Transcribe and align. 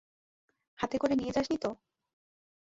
হাতে 0.79 0.97
করে 0.97 1.13
নিয়ে 1.15 1.31
যাস 1.31 1.47
নি 1.51 1.57
তো? 1.57 1.69